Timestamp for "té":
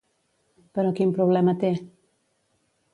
1.65-1.73